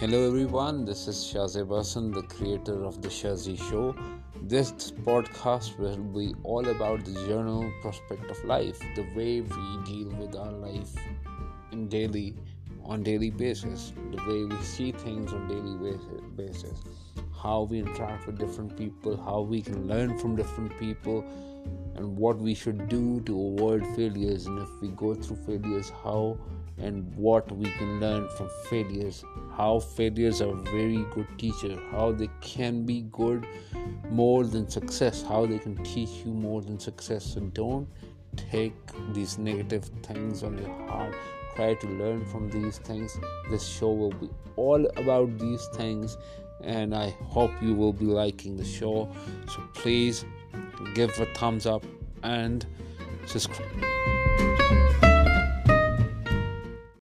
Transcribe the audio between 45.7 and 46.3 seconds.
things